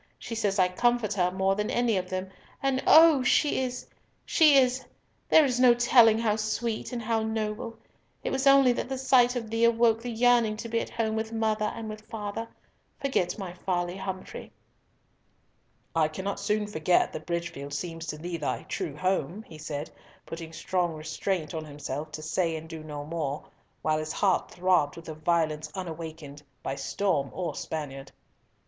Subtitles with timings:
[0.17, 2.31] She says I comfort her more than any of them,
[2.63, 3.21] and oh!
[3.21, 4.83] she is—she is,
[5.29, 7.77] there is no telling how sweet and how noble.
[8.23, 11.15] It was only that the sight of thee awoke the yearning to be at home
[11.15, 12.47] with mother and with father.
[12.99, 14.51] Forget my folly, Humfrey."
[15.95, 19.91] "I cannot soon forget that Bridgefield seems to thee thy true home," he said,
[20.25, 23.45] putting strong restraint on himself to say and do no more,
[23.83, 28.11] while his heart throbbed with a violence unawakened by storm or Spaniard.